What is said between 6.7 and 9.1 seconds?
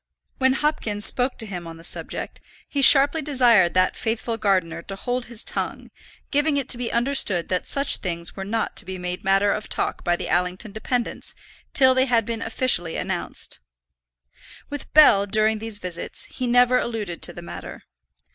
be understood that such things were not to be